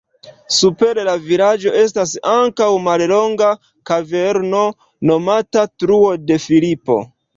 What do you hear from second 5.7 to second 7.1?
Truo de Filipo.